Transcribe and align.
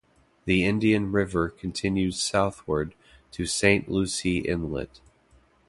The 0.45 0.65
Indian 0.65 1.11
River 1.11 1.47
continues 1.49 2.19
southward 2.19 2.95
to 3.33 3.45
Saint 3.45 3.87
Lucie 3.87 4.39
Inlet. 4.39 4.99